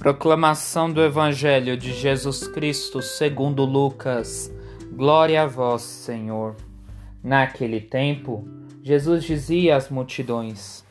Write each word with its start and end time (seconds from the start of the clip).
Proclamação 0.00 0.90
do 0.90 1.02
Evangelho 1.02 1.76
de 1.76 1.92
Jesus 1.92 2.48
Cristo 2.48 3.02
segundo 3.02 3.66
Lucas. 3.66 4.50
Glória 4.94 5.42
a 5.42 5.46
vós, 5.46 5.82
Senhor. 5.82 6.56
Naquele 7.22 7.82
tempo, 7.82 8.48
Jesus 8.82 9.22
dizia 9.24 9.76
às 9.76 9.90
multidões: 9.90 10.82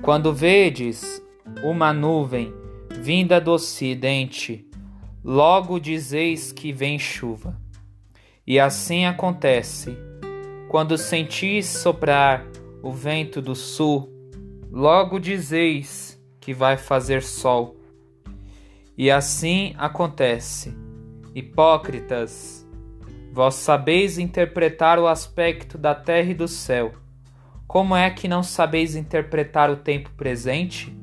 Quando 0.00 0.32
vedes 0.32 1.20
uma 1.64 1.92
nuvem 1.92 2.54
vinda 3.00 3.40
do 3.40 3.50
ocidente, 3.50 4.64
logo 5.24 5.80
dizeis 5.80 6.52
que 6.52 6.72
vem 6.72 6.96
chuva. 6.96 7.60
E 8.46 8.60
assim 8.60 9.04
acontece. 9.04 9.98
Quando 10.68 10.96
sentis 10.96 11.66
soprar 11.66 12.46
o 12.84 12.92
vento 12.92 13.42
do 13.42 13.56
sul, 13.56 14.08
logo 14.70 15.18
dizeis 15.18 16.16
que 16.40 16.54
vai 16.54 16.76
fazer 16.76 17.20
sol 17.20 17.80
e 18.96 19.10
assim 19.10 19.74
acontece. 19.76 20.76
Hipócritas, 21.34 22.66
vós 23.32 23.56
sabeis 23.56 24.18
interpretar 24.18 24.98
o 24.98 25.06
aspecto 25.06 25.76
da 25.76 25.94
terra 25.94 26.30
e 26.30 26.34
do 26.34 26.46
céu. 26.46 26.94
Como 27.66 27.96
é 27.96 28.08
que 28.10 28.28
não 28.28 28.42
sabeis 28.42 28.94
interpretar 28.94 29.70
o 29.70 29.76
tempo 29.76 30.10
presente? 30.16 30.96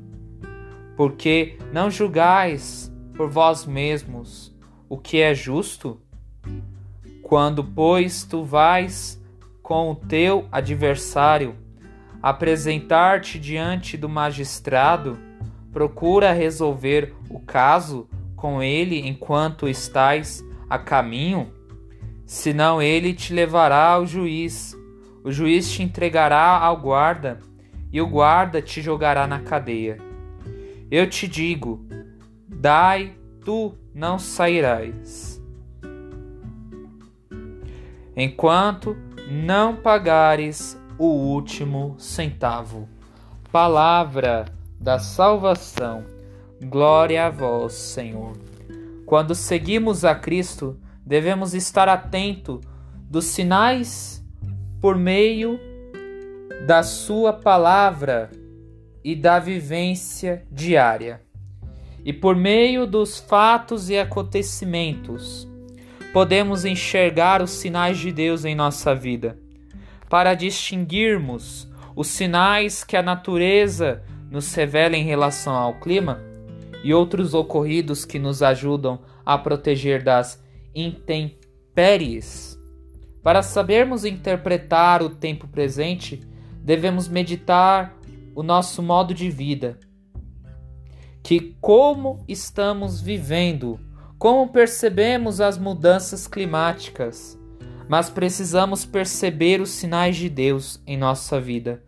Porque 0.96 1.58
não 1.72 1.90
julgais 1.90 2.90
por 3.14 3.28
vós 3.28 3.66
mesmos 3.66 4.52
o 4.88 4.98
que 4.98 5.20
é 5.20 5.34
justo? 5.34 6.00
Quando, 7.22 7.64
pois, 7.64 8.24
tu 8.24 8.44
vais 8.44 9.22
com 9.62 9.90
o 9.90 9.94
teu 9.94 10.46
adversário 10.52 11.56
apresentar-te 12.22 13.38
diante 13.38 13.96
do 13.96 14.08
magistrado, 14.08 15.18
procura 15.72 16.32
resolver 16.32 17.14
o 17.30 17.40
caso 17.40 18.08
com 18.36 18.62
ele 18.62 19.08
enquanto 19.08 19.68
estás 19.68 20.44
a 20.68 20.78
caminho, 20.78 21.52
senão 22.26 22.82
ele 22.82 23.14
te 23.14 23.32
levará 23.32 23.92
ao 23.92 24.06
juiz. 24.06 24.76
O 25.24 25.30
juiz 25.30 25.70
te 25.70 25.82
entregará 25.82 26.58
ao 26.58 26.76
guarda, 26.76 27.38
e 27.92 28.00
o 28.00 28.06
guarda 28.06 28.60
te 28.60 28.82
jogará 28.82 29.26
na 29.26 29.40
cadeia. 29.40 29.98
Eu 30.90 31.08
te 31.08 31.28
digo: 31.28 31.86
dai, 32.48 33.14
tu 33.44 33.74
não 33.94 34.18
sairás. 34.18 35.40
Enquanto 38.16 38.96
não 39.30 39.76
pagares 39.76 40.78
o 40.98 41.06
último 41.06 41.94
centavo. 41.98 42.88
Palavra 43.50 44.46
da 44.82 44.98
salvação. 44.98 46.04
Glória 46.60 47.26
a 47.26 47.30
vós, 47.30 47.72
Senhor. 47.72 48.36
Quando 49.06 49.34
seguimos 49.34 50.04
a 50.04 50.14
Cristo, 50.14 50.76
devemos 51.06 51.54
estar 51.54 51.88
atento 51.88 52.60
dos 53.08 53.26
sinais 53.26 54.24
por 54.80 54.96
meio 54.96 55.58
da 56.66 56.82
Sua 56.82 57.32
palavra 57.32 58.30
e 59.04 59.14
da 59.14 59.38
vivência 59.38 60.44
diária. 60.50 61.20
E 62.04 62.12
por 62.12 62.34
meio 62.34 62.84
dos 62.84 63.20
fatos 63.20 63.88
e 63.88 63.96
acontecimentos, 63.96 65.48
podemos 66.12 66.64
enxergar 66.64 67.40
os 67.40 67.50
sinais 67.50 67.98
de 67.98 68.10
Deus 68.10 68.44
em 68.44 68.56
nossa 68.56 68.94
vida, 68.94 69.38
para 70.08 70.34
distinguirmos 70.34 71.70
os 71.94 72.08
sinais 72.08 72.82
que 72.82 72.96
a 72.96 73.02
natureza 73.02 74.02
nos 74.32 74.54
revela 74.54 74.96
em 74.96 75.04
relação 75.04 75.54
ao 75.54 75.78
clima 75.78 76.18
e 76.82 76.94
outros 76.94 77.34
ocorridos 77.34 78.06
que 78.06 78.18
nos 78.18 78.42
ajudam 78.42 78.98
a 79.26 79.36
proteger 79.36 80.02
das 80.02 80.42
intempéries. 80.74 82.58
Para 83.22 83.42
sabermos 83.42 84.06
interpretar 84.06 85.02
o 85.02 85.10
tempo 85.10 85.46
presente, 85.46 86.18
devemos 86.64 87.08
meditar 87.08 87.94
o 88.34 88.42
nosso 88.42 88.82
modo 88.82 89.12
de 89.12 89.28
vida, 89.28 89.78
que 91.22 91.54
como 91.60 92.24
estamos 92.26 93.02
vivendo, 93.02 93.78
como 94.18 94.48
percebemos 94.48 95.42
as 95.42 95.58
mudanças 95.58 96.26
climáticas, 96.26 97.38
mas 97.86 98.08
precisamos 98.08 98.86
perceber 98.86 99.60
os 99.60 99.68
sinais 99.68 100.16
de 100.16 100.30
Deus 100.30 100.82
em 100.86 100.96
nossa 100.96 101.38
vida 101.38 101.82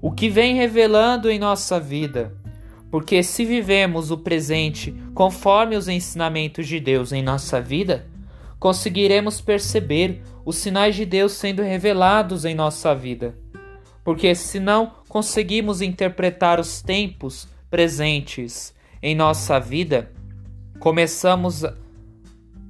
o 0.00 0.12
que 0.12 0.28
vem 0.28 0.54
revelando 0.54 1.30
em 1.30 1.38
nossa 1.38 1.80
vida. 1.80 2.34
Porque 2.90 3.22
se 3.22 3.44
vivemos 3.44 4.10
o 4.10 4.18
presente 4.18 4.94
conforme 5.14 5.76
os 5.76 5.88
ensinamentos 5.88 6.68
de 6.68 6.78
Deus 6.78 7.12
em 7.12 7.22
nossa 7.22 7.60
vida, 7.60 8.06
conseguiremos 8.58 9.40
perceber 9.40 10.22
os 10.44 10.56
sinais 10.56 10.94
de 10.94 11.04
Deus 11.04 11.32
sendo 11.32 11.62
revelados 11.62 12.44
em 12.44 12.54
nossa 12.54 12.94
vida. 12.94 13.36
Porque 14.04 14.34
se 14.34 14.60
não 14.60 14.92
conseguimos 15.08 15.80
interpretar 15.80 16.60
os 16.60 16.82
tempos 16.82 17.48
presentes 17.70 18.74
em 19.02 19.14
nossa 19.14 19.58
vida, 19.58 20.12
começamos 20.78 21.64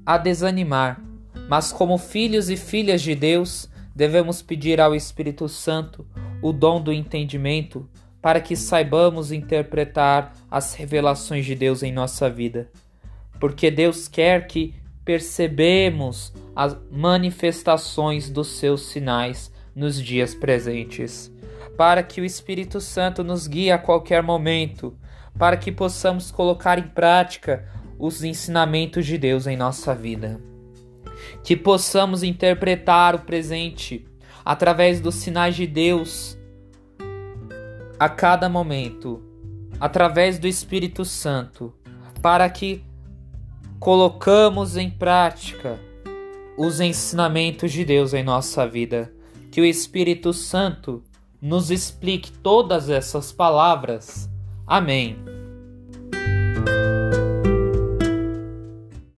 a 0.07 0.19
desanimar. 0.19 1.01
Mas 1.49 1.73
como 1.73 1.99
filhos 1.99 2.49
e 2.49 2.57
filhas 2.57 3.03
de 3.03 3.15
Deus, 3.15 3.69
devemos 3.95 4.41
pedir 4.41 4.81
ao 4.81 4.95
Espírito 4.95 5.49
Santo 5.49 6.07
o 6.45 6.53
dom 6.53 6.79
do 6.79 6.93
entendimento 6.93 7.89
para 8.21 8.39
que 8.39 8.55
saibamos 8.55 9.33
interpretar 9.33 10.35
as 10.51 10.75
revelações 10.75 11.47
de 11.47 11.55
Deus 11.55 11.83
em 11.83 11.91
nossa 11.91 12.29
vida. 12.29 12.71
Porque 13.41 13.71
Deus 13.71 14.09
quer 14.09 14.47
que 14.47 14.75
percebemos 15.07 16.35
as 16.55 16.77
manifestações 16.91 18.29
dos 18.29 18.49
seus 18.59 18.83
sinais 18.89 19.51
nos 19.75 19.99
dias 19.99 20.35
presentes, 20.35 21.33
para 21.79 22.03
que 22.03 22.21
o 22.21 22.27
Espírito 22.27 22.79
Santo 22.79 23.25
nos 23.25 23.47
guie 23.47 23.71
a 23.71 23.79
qualquer 23.79 24.23
momento, 24.23 24.95
para 25.39 25.57
que 25.57 25.73
possamos 25.73 26.31
colocar 26.31 26.79
em 26.79 26.89
prática 26.89 27.67
os 27.99 28.23
ensinamentos 28.23 29.07
de 29.07 29.17
Deus 29.17 29.47
em 29.47 29.57
nossa 29.57 29.95
vida. 29.95 30.39
Que 31.43 31.57
possamos 31.57 32.23
interpretar 32.23 33.15
o 33.15 33.21
presente 33.21 34.07
através 34.45 35.01
dos 35.01 35.15
sinais 35.15 35.57
de 35.57 35.67
Deus 35.67 36.39
a 37.99 38.09
cada 38.09 38.49
momento, 38.49 39.23
através 39.81 40.39
do 40.39 40.47
Espírito 40.47 41.05
Santo, 41.05 41.73
para 42.21 42.49
que 42.51 42.85
colocamos 43.79 44.77
em 44.77 44.91
prática 44.91 45.79
os 46.57 46.81
ensinamentos 46.81 47.73
de 47.73 47.85
Deus 47.85 48.15
em 48.15 48.23
nossa 48.23 48.67
vida. 48.67 49.13
Que 49.51 49.61
o 49.61 49.65
Espírito 49.65 50.33
Santo 50.33 51.03
nos 51.41 51.71
explique 51.71 52.33
todas 52.33 52.89
essas 52.89 53.31
palavras. 53.31 54.29
Amém. 54.67 55.34